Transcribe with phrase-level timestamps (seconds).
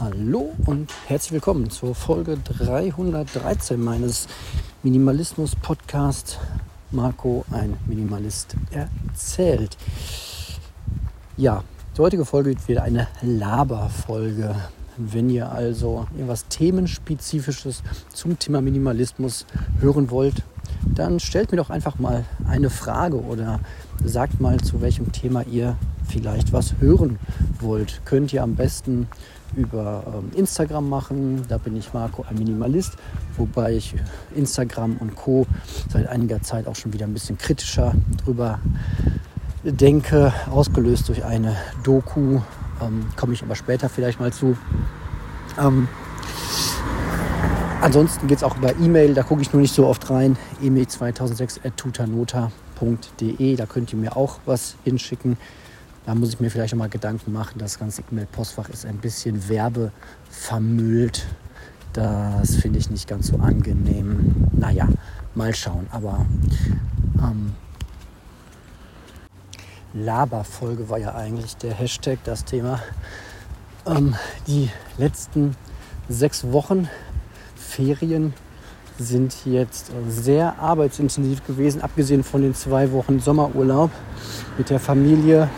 [0.00, 4.26] Hallo und herzlich willkommen zur Folge 313 meines
[4.82, 6.36] Minimalismus-Podcasts
[6.90, 9.76] Marco, ein Minimalist, erzählt.
[11.36, 11.62] Ja,
[11.96, 14.56] die heutige Folge wird wieder eine Laberfolge.
[14.96, 19.46] Wenn ihr also irgendwas Themenspezifisches zum Thema Minimalismus
[19.78, 20.42] hören wollt,
[20.92, 23.60] dann stellt mir doch einfach mal eine Frage oder
[24.04, 25.76] sagt mal, zu welchem Thema ihr
[26.08, 27.20] vielleicht was hören
[27.60, 28.02] wollt.
[28.04, 29.06] Könnt ihr am besten
[29.56, 31.44] über ähm, Instagram machen.
[31.48, 32.96] Da bin ich Marco, ein Minimalist,
[33.36, 33.94] wobei ich
[34.34, 35.46] Instagram und Co.
[35.88, 37.94] seit einiger Zeit auch schon wieder ein bisschen kritischer
[38.24, 38.58] drüber
[39.64, 42.40] denke, ausgelöst durch eine Doku.
[42.82, 44.58] Ähm, Komme ich aber später vielleicht mal zu.
[45.58, 45.88] Ähm,
[47.80, 50.36] ansonsten geht es auch über E-Mail, da gucke ich nur nicht so oft rein.
[50.62, 55.36] E-Mail 2006.tutanota.de, da könnt ihr mir auch was hinschicken.
[56.06, 57.58] Da muss ich mir vielleicht mal Gedanken machen.
[57.58, 61.26] Das ganze E-Mail-Postfach ist ein bisschen werbevermüllt.
[61.94, 64.34] Das finde ich nicht ganz so angenehm.
[64.52, 64.88] Naja,
[65.34, 65.86] mal schauen.
[65.90, 66.26] Aber
[67.18, 67.54] ähm,
[69.94, 72.80] Laberfolge war ja eigentlich der Hashtag, das Thema.
[73.86, 74.14] Ähm,
[74.46, 75.56] die letzten
[76.08, 76.88] sechs Wochen
[77.56, 78.34] Ferien
[78.98, 83.90] sind jetzt sehr arbeitsintensiv gewesen, abgesehen von den zwei Wochen Sommerurlaub
[84.58, 85.48] mit der Familie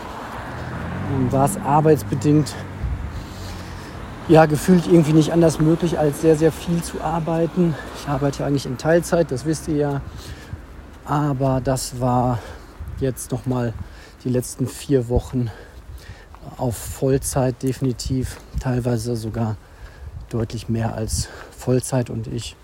[1.31, 2.53] war es arbeitsbedingt
[4.27, 7.75] ja gefühlt irgendwie nicht anders möglich, als sehr, sehr viel zu arbeiten.
[7.99, 10.01] Ich arbeite eigentlich in Teilzeit, das wisst ihr ja.
[11.05, 12.39] Aber das war
[12.99, 13.73] jetzt nochmal
[14.23, 15.49] die letzten vier Wochen
[16.57, 19.55] auf Vollzeit definitiv, teilweise sogar
[20.29, 22.09] deutlich mehr als Vollzeit.
[22.09, 22.55] Und ich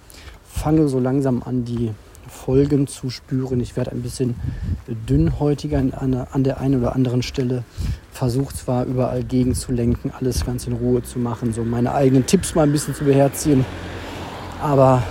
[0.44, 1.94] fange so langsam an, die
[2.28, 3.60] Folgen zu spüren.
[3.60, 4.36] Ich werde ein bisschen
[4.88, 7.64] dünnhäutiger an der einen oder anderen Stelle.
[8.12, 12.26] Versuche zwar überall gegen zu lenken, alles ganz in Ruhe zu machen, so meine eigenen
[12.26, 13.66] Tipps mal ein bisschen zu beherzigen.
[14.62, 15.04] Aber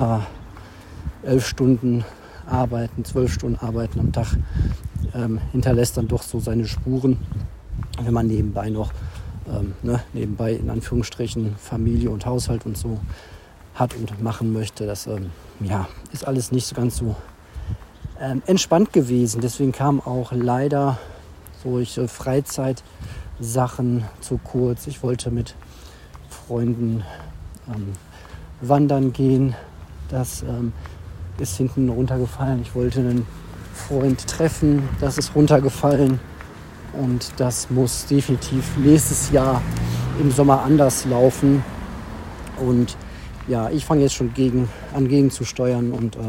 [0.00, 2.04] äh, elf Stunden
[2.46, 4.36] arbeiten, zwölf Stunden arbeiten am Tag
[5.14, 7.18] ähm, hinterlässt dann doch so seine Spuren,
[8.02, 8.92] wenn man nebenbei noch,
[9.48, 13.00] ähm, ne, nebenbei in Anführungsstrichen Familie und Haushalt und so
[13.78, 14.86] hat und machen möchte.
[14.86, 15.30] Das ähm,
[15.60, 17.16] ja, ist alles nicht so ganz so
[18.20, 19.40] ähm, entspannt gewesen.
[19.40, 20.98] Deswegen kamen auch leider
[21.62, 24.86] solche Freizeitsachen zu kurz.
[24.86, 25.54] Ich wollte mit
[26.28, 27.04] Freunden
[27.68, 27.92] ähm,
[28.60, 29.54] wandern gehen.
[30.08, 30.72] Das ähm,
[31.38, 32.62] ist hinten runtergefallen.
[32.62, 33.26] Ich wollte einen
[33.74, 34.88] Freund treffen.
[35.00, 36.20] Das ist runtergefallen.
[36.94, 39.62] Und das muss definitiv nächstes Jahr
[40.18, 41.62] im Sommer anders laufen.
[42.58, 42.96] Und
[43.48, 46.20] ja, ich fange jetzt schon gegen, an steuern und äh,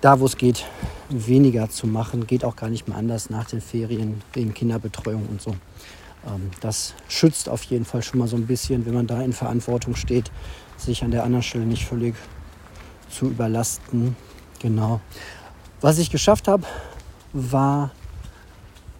[0.00, 0.64] da, wo es geht,
[1.10, 2.26] weniger zu machen.
[2.26, 5.50] Geht auch gar nicht mehr anders nach den Ferien wegen Kinderbetreuung und so.
[6.26, 9.32] Ähm, das schützt auf jeden Fall schon mal so ein bisschen, wenn man da in
[9.32, 10.30] Verantwortung steht,
[10.76, 12.14] sich an der anderen Stelle nicht völlig
[13.10, 14.16] zu überlasten.
[14.60, 15.00] Genau.
[15.80, 16.64] Was ich geschafft habe,
[17.32, 17.90] war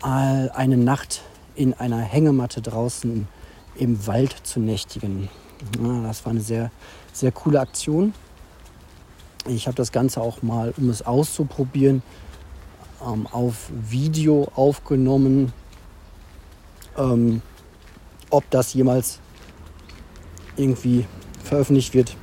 [0.02, 1.22] eine Nacht
[1.54, 3.26] in einer Hängematte draußen
[3.76, 5.28] im Wald zu nächtigen.
[5.82, 6.70] Ja, das war eine sehr,
[7.12, 8.12] sehr coole Aktion.
[9.46, 12.02] Ich habe das Ganze auch mal, um es auszuprobieren,
[13.04, 15.52] ähm, auf Video aufgenommen.
[16.96, 17.42] Ähm,
[18.30, 19.20] ob das jemals
[20.56, 21.06] irgendwie
[21.44, 22.16] veröffentlicht wird,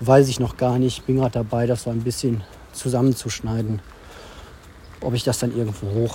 [0.00, 1.04] weiß ich noch gar nicht.
[1.06, 3.82] Bin gerade dabei, das so ein bisschen zusammenzuschneiden.
[5.00, 6.10] Ob ich das dann irgendwo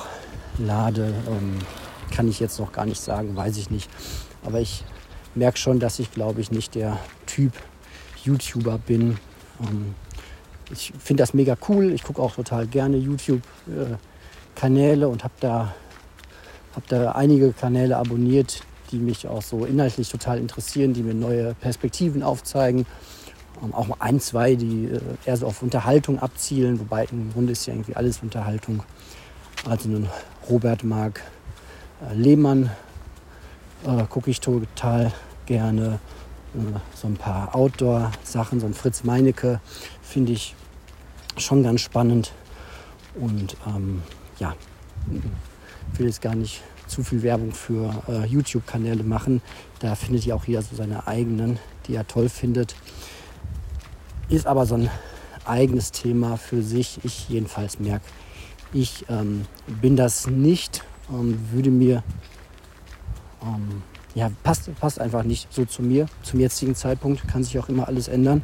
[0.57, 1.59] hochlade, ähm,
[2.11, 3.89] kann ich jetzt noch gar nicht sagen, weiß ich nicht.
[4.43, 4.83] Aber ich
[5.37, 7.53] merke schon, dass ich, glaube ich, nicht der Typ
[8.23, 9.17] YouTuber bin.
[9.61, 9.95] Ähm,
[10.71, 11.93] ich finde das mega cool.
[11.93, 15.73] Ich gucke auch total gerne YouTube-Kanäle äh, und habe da,
[16.75, 18.61] hab da einige Kanäle abonniert,
[18.91, 22.85] die mich auch so inhaltlich total interessieren, die mir neue Perspektiven aufzeigen.
[23.63, 27.65] Ähm, auch ein, zwei, die äh, eher so auf Unterhaltung abzielen, wobei im Grunde ist
[27.65, 28.83] ja irgendwie alles Unterhaltung.
[29.67, 30.07] Also einen
[30.49, 31.21] Robert Mark
[32.01, 32.69] äh, Lehmann
[33.85, 35.11] äh, gucke ich total
[35.47, 35.99] gerne.
[36.53, 39.59] Äh, so ein paar Outdoor-Sachen, so ein Fritz Meinecke
[40.01, 40.55] finde ich
[41.37, 42.33] schon ganz spannend.
[43.15, 44.03] Und ähm,
[44.39, 44.55] ja,
[45.93, 49.41] ich will jetzt gar nicht zu viel Werbung für äh, YouTube-Kanäle machen.
[49.79, 52.75] Da findet ihr auch jeder so seine eigenen, die er toll findet.
[54.29, 54.89] Ist aber so ein
[55.45, 56.99] eigenes Thema für sich.
[57.03, 58.05] Ich jedenfalls merke,
[58.73, 59.45] ich ähm,
[59.81, 62.03] bin das nicht, ähm, würde mir
[63.41, 63.83] ähm,
[64.17, 66.07] ja, passt, passt einfach nicht so zu mir.
[66.23, 68.41] Zum jetzigen Zeitpunkt kann sich auch immer alles ändern.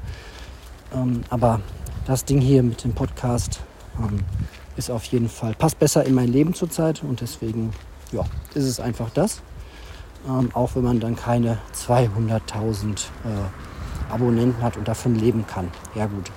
[0.93, 1.61] Ähm, aber
[2.05, 3.59] das Ding hier mit dem Podcast
[3.97, 4.19] ähm,
[4.77, 7.71] ist auf jeden Fall, passt besser in mein Leben zurzeit und deswegen,
[8.11, 8.23] ja,
[8.53, 9.41] ist es einfach das.
[10.27, 15.69] ähm, auch wenn man dann keine 200.000 äh, Abonnenten hat und davon leben kann.
[15.95, 16.31] Ja gut,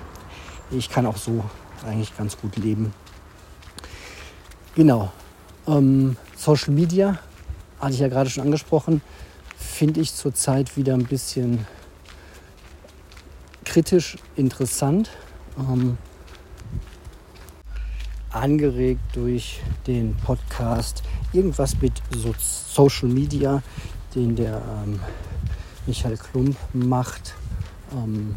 [0.70, 1.44] ich kann auch so
[1.86, 2.94] eigentlich ganz gut leben.
[4.74, 5.12] Genau.
[5.66, 7.18] Ähm, Social Media,
[7.80, 9.02] hatte ich ja gerade schon angesprochen,
[9.76, 11.66] finde ich zurzeit wieder ein bisschen
[13.66, 15.10] kritisch interessant.
[15.58, 15.98] Ähm,
[18.30, 21.02] angeregt durch den Podcast
[21.34, 23.62] Irgendwas mit so Social Media,
[24.14, 24.98] den der ähm,
[25.86, 27.34] Michael Klump macht,
[27.92, 28.36] ähm,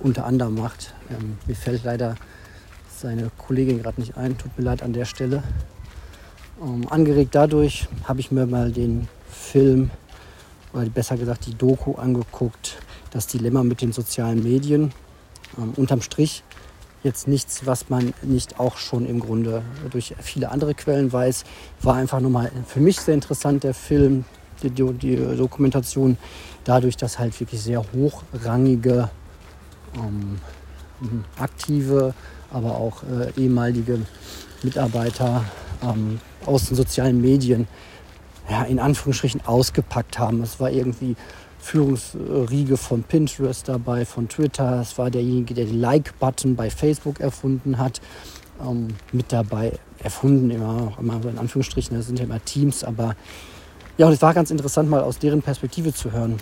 [0.00, 0.94] unter anderem macht.
[1.08, 2.16] Ähm, mir fällt leider
[2.94, 5.42] seine Kollegin gerade nicht ein, tut mir leid an der Stelle.
[6.62, 9.90] Ähm, angeregt dadurch habe ich mir mal den Film,
[10.72, 12.78] oder besser gesagt die Doku angeguckt,
[13.10, 14.92] das Dilemma mit den sozialen Medien.
[15.58, 16.44] Ähm, unterm Strich
[17.02, 21.44] jetzt nichts, was man nicht auch schon im Grunde durch viele andere Quellen weiß.
[21.82, 24.24] War einfach nochmal für mich sehr interessant, der Film,
[24.62, 26.18] die, die Dokumentation,
[26.64, 29.08] dadurch, dass halt wirklich sehr hochrangige,
[29.96, 30.38] ähm,
[31.38, 32.14] aktive,
[32.50, 34.00] aber auch äh, ehemalige
[34.62, 35.44] Mitarbeiter
[35.82, 37.66] ähm, aus den sozialen Medien
[38.50, 40.42] ja, in Anführungsstrichen ausgepackt haben.
[40.42, 41.14] Es war irgendwie
[41.60, 44.80] Führungsriege von Pinterest dabei, von Twitter.
[44.80, 48.00] Es war derjenige, der den Like-Button bei Facebook erfunden hat.
[48.60, 53.14] Ähm, mit dabei erfunden, immer, immer in Anführungsstrichen, das sind ja immer Teams, aber
[53.96, 56.38] ja, und es war ganz interessant, mal aus deren Perspektive zu hören.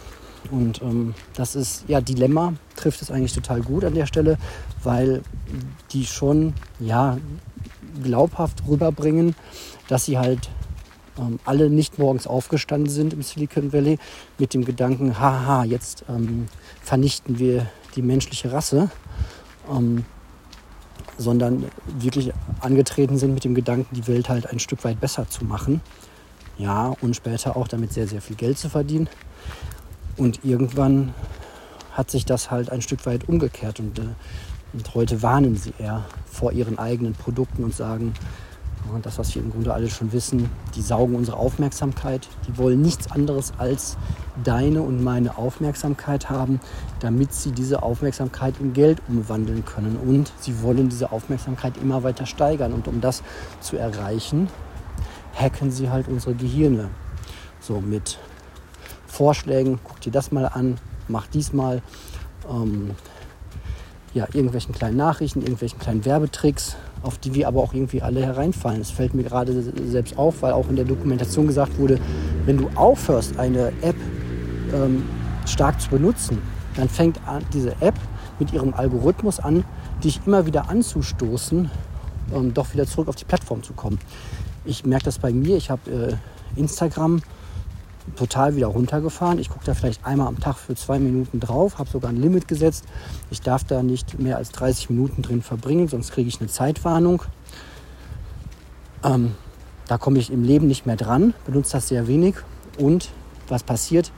[0.50, 4.38] Und ähm, das ist, ja, Dilemma trifft es eigentlich total gut an der Stelle,
[4.82, 5.22] weil
[5.92, 7.18] die schon, ja,
[8.02, 9.34] glaubhaft rüberbringen,
[9.88, 10.50] dass sie halt
[11.18, 13.98] ähm, alle nicht morgens aufgestanden sind im Silicon Valley
[14.38, 16.46] mit dem Gedanken, haha, jetzt ähm,
[16.82, 17.66] vernichten wir
[17.96, 18.90] die menschliche Rasse,
[19.70, 20.04] ähm,
[21.16, 21.64] sondern
[21.98, 25.80] wirklich angetreten sind mit dem Gedanken, die Welt halt ein Stück weit besser zu machen.
[26.58, 29.08] Ja, und später auch damit sehr, sehr viel Geld zu verdienen.
[30.16, 31.14] Und irgendwann
[31.92, 34.02] hat sich das halt ein Stück weit umgekehrt und, äh,
[34.72, 38.14] und heute warnen sie eher vor ihren eigenen Produkten und sagen,
[38.94, 42.28] und das, was wir im Grunde alle schon wissen, die saugen unsere Aufmerksamkeit.
[42.46, 43.96] Die wollen nichts anderes als
[44.44, 46.60] deine und meine Aufmerksamkeit haben,
[47.00, 49.96] damit sie diese Aufmerksamkeit in Geld umwandeln können.
[49.96, 52.72] Und sie wollen diese Aufmerksamkeit immer weiter steigern.
[52.72, 53.22] Und um das
[53.60, 54.48] zu erreichen,
[55.34, 56.88] hacken sie halt unsere Gehirne.
[57.60, 58.18] So mit
[59.06, 61.82] Vorschlägen, guck dir das mal an, mach dies mal.
[62.48, 62.92] Ähm,
[64.14, 68.80] ja, irgendwelchen kleinen Nachrichten, irgendwelchen kleinen Werbetricks, auf die wir aber auch irgendwie alle hereinfallen.
[68.80, 71.98] Es fällt mir gerade selbst auf, weil auch in der Dokumentation gesagt wurde,
[72.44, 73.96] wenn du aufhörst, eine App
[74.74, 75.04] ähm,
[75.46, 76.38] stark zu benutzen,
[76.76, 77.94] dann fängt an, diese App
[78.38, 79.64] mit ihrem Algorithmus an,
[80.02, 81.70] dich immer wieder anzustoßen,
[82.34, 83.98] ähm, doch wieder zurück auf die Plattform zu kommen.
[84.64, 85.56] Ich merke das bei mir.
[85.56, 85.90] Ich habe
[86.56, 87.22] äh, Instagram
[88.16, 89.38] total wieder runtergefahren.
[89.38, 92.48] Ich gucke da vielleicht einmal am Tag für zwei Minuten drauf, habe sogar ein Limit
[92.48, 92.84] gesetzt.
[93.30, 97.22] Ich darf da nicht mehr als 30 Minuten drin verbringen, sonst kriege ich eine Zeitwarnung.
[99.04, 99.34] Ähm,
[99.86, 102.36] da komme ich im Leben nicht mehr dran, benutze das sehr wenig.
[102.78, 103.10] Und
[103.48, 104.12] was passiert?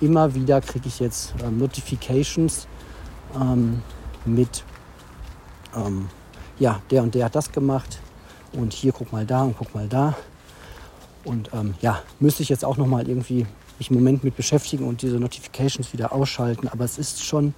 [0.00, 2.68] Immer wieder kriege ich jetzt ähm, Notifications
[3.34, 3.82] ähm,
[4.24, 4.64] mit,
[5.74, 6.08] ähm,
[6.58, 7.98] ja, der und der hat das gemacht
[8.52, 10.16] und hier guck mal da und guck mal da.
[11.24, 13.46] Und ähm, ja, müsste ich jetzt auch noch mal irgendwie
[13.78, 16.68] mich im Moment mit beschäftigen und diese Notifications wieder ausschalten.
[16.68, 17.54] Aber es ist schon,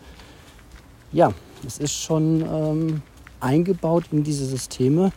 [1.12, 1.32] ja,
[1.66, 3.02] es ist schon ähm,
[3.40, 5.12] eingebaut in diese Systeme,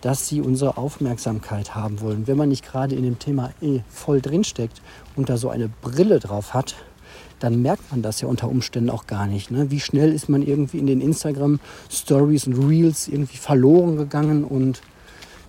[0.00, 2.26] dass sie unsere Aufmerksamkeit haben wollen.
[2.26, 4.80] Wenn man nicht gerade in dem Thema eh voll drinsteckt
[5.16, 6.74] und da so eine Brille drauf hat,
[7.38, 9.50] dann merkt man das ja unter Umständen auch gar nicht.
[9.50, 9.70] Ne?
[9.70, 11.58] Wie schnell ist man irgendwie in den Instagram
[11.90, 14.82] Stories und Reels irgendwie verloren gegangen und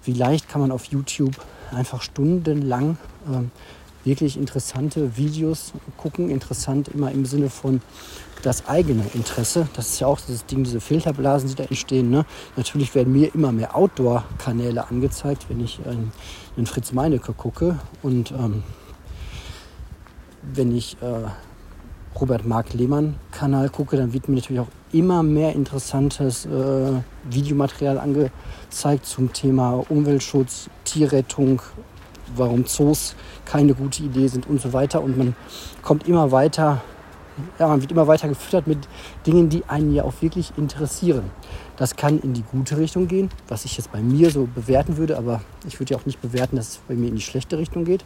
[0.03, 1.35] wie leicht kann man auf YouTube
[1.71, 2.97] einfach stundenlang
[3.27, 6.29] äh, wirklich interessante Videos gucken.
[6.29, 7.81] Interessant immer im Sinne von
[8.41, 9.67] das eigene Interesse.
[9.75, 12.09] Das ist ja auch dieses Ding, diese Filterblasen, die da entstehen.
[12.09, 12.25] Ne?
[12.55, 15.95] Natürlich werden mir immer mehr Outdoor-Kanäle angezeigt, wenn ich äh,
[16.57, 17.79] in Fritz Meinecke gucke.
[18.01, 18.63] Und ähm,
[20.41, 21.29] wenn ich äh,
[22.19, 26.93] Robert Mark Lehmann Kanal gucke, dann wird mir natürlich auch immer mehr interessantes äh,
[27.29, 31.61] Videomaterial angezeigt zum Thema Umweltschutz, Tierrettung,
[32.35, 35.01] warum Zoos keine gute Idee sind und so weiter.
[35.01, 35.35] Und man
[35.81, 36.81] kommt immer weiter,
[37.59, 38.87] ja, man wird immer weiter gefüttert mit
[39.25, 41.23] Dingen, die einen ja auch wirklich interessieren.
[41.77, 45.17] Das kann in die gute Richtung gehen, was ich jetzt bei mir so bewerten würde,
[45.17, 47.85] aber ich würde ja auch nicht bewerten, dass es bei mir in die schlechte Richtung
[47.85, 48.03] geht.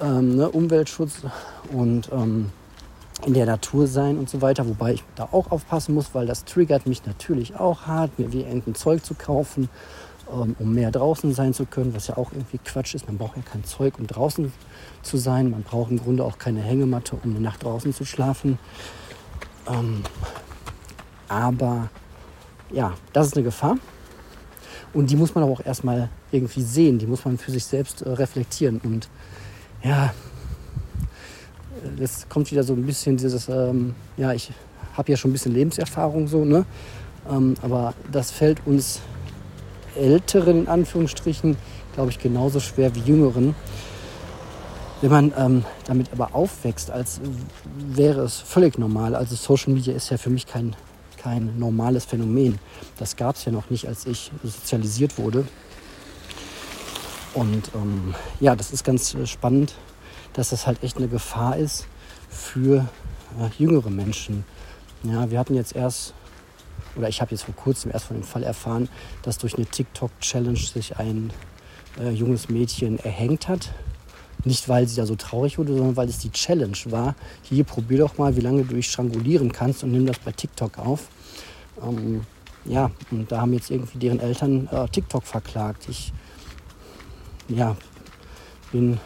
[0.00, 1.22] Ähm, ne, Umweltschutz
[1.72, 2.50] und ähm,
[3.24, 4.68] in der Natur sein und so weiter.
[4.68, 8.42] Wobei ich da auch aufpassen muss, weil das triggert mich natürlich auch hart, mir wie
[8.42, 9.68] irgendein Zeug zu kaufen.
[10.32, 13.06] ähm, um mehr draußen sein zu können, was ja auch irgendwie Quatsch ist.
[13.06, 14.52] Man braucht ja kein Zeug, um draußen
[15.02, 15.50] zu sein.
[15.50, 18.58] Man braucht im Grunde auch keine Hängematte, um eine Nacht draußen zu schlafen.
[19.68, 20.02] Ähm,
[21.28, 21.88] aber
[22.70, 23.76] ja, das ist eine Gefahr.
[24.92, 26.98] Und die muss man aber auch erstmal irgendwie sehen.
[26.98, 28.80] Die muss man für sich selbst äh, reflektieren.
[28.82, 29.08] Und
[29.82, 30.12] ja,
[31.98, 34.50] das kommt wieder so ein bisschen dieses, ähm, ja, ich
[34.96, 36.64] habe ja schon ein bisschen Lebenserfahrung so, ne?
[37.30, 39.00] Ähm, aber das fällt uns
[39.96, 41.56] Älteren in Anführungsstrichen,
[41.94, 43.54] glaube ich, genauso schwer wie Jüngeren.
[45.00, 47.20] Wenn man ähm, damit aber aufwächst, als
[47.76, 49.14] wäre es völlig normal.
[49.14, 50.74] Also Social Media ist ja für mich kein,
[51.18, 52.58] kein normales Phänomen.
[52.98, 55.46] Das gab es ja noch nicht, als ich sozialisiert wurde.
[57.34, 59.74] Und ähm, ja, das ist ganz äh, spannend,
[60.36, 61.86] dass das halt echt eine Gefahr ist
[62.28, 62.86] für
[63.40, 64.44] äh, jüngere Menschen.
[65.02, 66.12] Ja, wir hatten jetzt erst,
[66.94, 68.88] oder ich habe jetzt vor kurzem erst von dem Fall erfahren,
[69.22, 71.32] dass durch eine TikTok-Challenge sich ein
[71.98, 73.72] äh, junges Mädchen erhängt hat.
[74.44, 77.14] Nicht, weil sie da so traurig wurde, sondern weil es die Challenge war.
[77.42, 80.78] Hier, probier doch mal, wie lange du dich strangulieren kannst und nimm das bei TikTok
[80.78, 81.08] auf.
[81.82, 82.22] Ähm,
[82.66, 85.88] ja, und da haben jetzt irgendwie deren Eltern äh, TikTok verklagt.
[85.88, 86.12] Ich
[87.48, 87.74] ja,
[88.70, 89.00] bin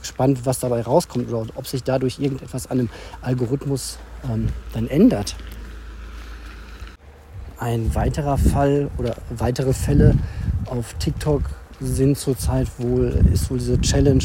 [0.00, 2.88] gespannt, was dabei rauskommt oder ob sich dadurch irgendetwas an dem
[3.22, 3.98] Algorithmus
[4.30, 5.36] ähm, dann ändert.
[7.58, 10.14] Ein weiterer Fall oder weitere Fälle
[10.66, 11.42] auf TikTok
[11.80, 14.22] sind zurzeit wohl, ist wohl diese Challenge,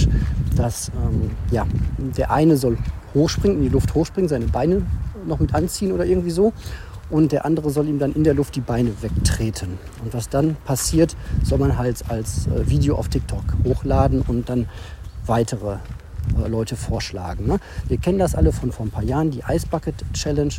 [0.56, 1.66] dass ähm, ja,
[1.98, 2.78] der eine soll
[3.14, 4.84] hochspringen, in die Luft hochspringen, seine Beine
[5.26, 6.54] noch mit anziehen oder irgendwie so.
[7.10, 9.78] Und der andere soll ihm dann in der Luft die Beine wegtreten.
[10.04, 14.68] Und was dann passiert, soll man halt als äh, Video auf TikTok hochladen und dann
[15.26, 15.78] weitere
[16.44, 17.46] äh, Leute vorschlagen.
[17.46, 17.60] Ne?
[17.88, 20.54] Wir kennen das alle von vor ein paar Jahren, die Ice Bucket Challenge.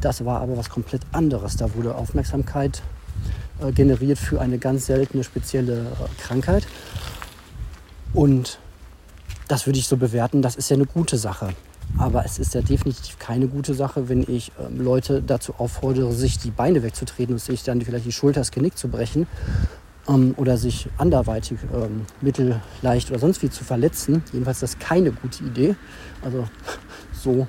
[0.00, 1.56] Das war aber was komplett anderes.
[1.56, 2.82] Da wurde Aufmerksamkeit
[3.60, 5.86] äh, generiert für eine ganz seltene spezielle
[6.18, 6.66] Krankheit.
[8.12, 8.58] Und
[9.48, 11.54] das würde ich so bewerten, das ist ja eine gute Sache.
[11.98, 16.38] Aber es ist ja definitiv keine gute Sache, wenn ich ähm, Leute dazu auffordere, sich
[16.38, 19.26] die Beine wegzutreten und sich dann vielleicht die Schulter, das Genick zu brechen
[20.08, 24.22] ähm, oder sich anderweitig ähm, mittelleicht oder sonst wie zu verletzen.
[24.32, 25.76] Jedenfalls ist das keine gute Idee.
[26.22, 26.46] Also
[27.12, 27.46] so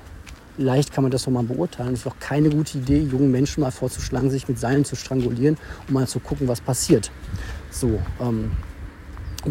[0.58, 1.94] leicht kann man das doch mal beurteilen.
[1.94, 5.56] Es ist auch keine gute Idee, jungen Menschen mal vorzuschlagen, sich mit Seilen zu strangulieren,
[5.88, 7.10] um mal zu gucken, was passiert.
[7.70, 8.52] So, ähm,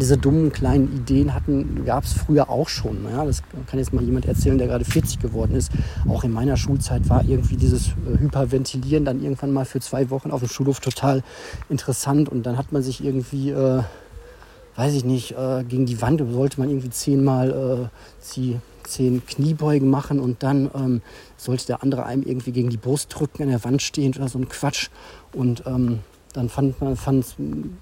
[0.00, 3.04] diese dummen kleinen Ideen hatten, gab es früher auch schon.
[3.10, 5.70] Ja, das kann jetzt mal jemand erzählen, der gerade 40 geworden ist.
[6.08, 10.30] Auch in meiner Schulzeit war irgendwie dieses äh, Hyperventilieren dann irgendwann mal für zwei Wochen
[10.30, 11.22] auf dem Schulhof total
[11.68, 12.28] interessant.
[12.28, 13.82] Und dann hat man sich irgendwie, äh,
[14.76, 17.90] weiß ich nicht, äh, gegen die Wand sollte man irgendwie zehnmal
[18.30, 21.02] äh, zehn Kniebeugen machen und dann ähm,
[21.36, 24.38] sollte der andere einem irgendwie gegen die Brust drücken, an der Wand stehend oder so
[24.38, 24.88] ein Quatsch.
[25.32, 26.00] Und ähm,
[26.32, 26.96] dann fand man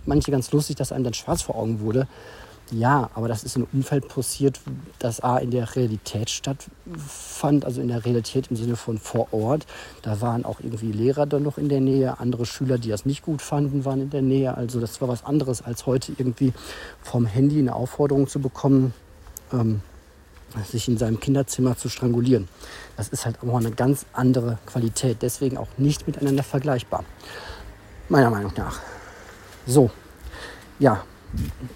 [0.06, 2.06] manche ganz lustig, dass einem dann schwarz vor Augen wurde.
[2.72, 4.60] Ja, aber das ist in einem Umfeld passiert,
[5.00, 9.66] das A in der Realität stattfand, also in der Realität im Sinne von vor Ort.
[10.02, 13.22] Da waren auch irgendwie Lehrer dann noch in der Nähe, andere Schüler, die das nicht
[13.22, 14.56] gut fanden, waren in der Nähe.
[14.56, 16.52] Also das war was anderes, als heute irgendwie
[17.02, 18.94] vom Handy eine Aufforderung zu bekommen,
[19.52, 19.80] ähm,
[20.64, 22.46] sich in seinem Kinderzimmer zu strangulieren.
[22.96, 27.04] Das ist halt auch eine ganz andere Qualität, deswegen auch nicht miteinander vergleichbar
[28.10, 28.80] meiner Meinung nach.
[29.66, 29.90] So,
[30.78, 31.02] ja,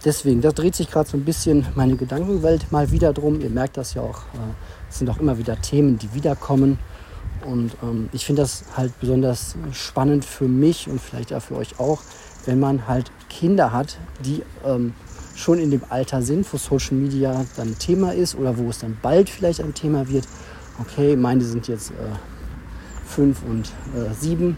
[0.04, 3.40] deswegen, da dreht sich gerade so ein bisschen meine Gedankenwelt mal wieder drum.
[3.40, 4.54] Ihr merkt das ja auch, äh,
[4.90, 6.78] es sind auch immer wieder Themen, die wiederkommen.
[7.46, 11.78] Und ähm, ich finde das halt besonders spannend für mich und vielleicht auch für euch
[11.78, 12.00] auch,
[12.46, 14.94] wenn man halt Kinder hat, die ähm,
[15.34, 18.96] schon in dem Alter sind, wo Social Media dann Thema ist oder wo es dann
[19.02, 20.26] bald vielleicht ein Thema wird.
[20.80, 21.94] Okay, meine sind jetzt äh,
[23.04, 24.56] fünf und äh, sieben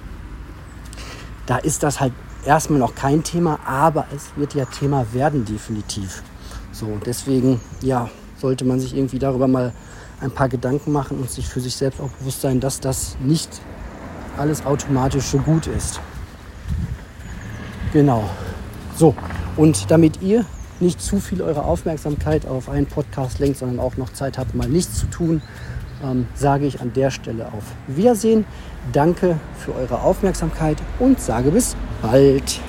[1.47, 2.13] da ist das halt
[2.45, 6.23] erstmal noch kein Thema, aber es wird ja Thema werden definitiv.
[6.73, 9.73] So, deswegen, ja, sollte man sich irgendwie darüber mal
[10.21, 13.49] ein paar Gedanken machen und sich für sich selbst auch bewusst sein, dass das nicht
[14.37, 16.01] alles automatisch so gut ist.
[17.93, 18.29] Genau.
[18.97, 19.15] So,
[19.57, 20.45] und damit ihr
[20.81, 24.69] nicht zu viel eure Aufmerksamkeit auf einen Podcast lenkt, sondern auch noch Zeit habt, mal
[24.69, 25.43] nichts zu tun,
[26.05, 28.45] ähm, sage ich an der Stelle auf Wiedersehen.
[28.93, 32.61] Danke für eure Aufmerksamkeit und sage bis bald.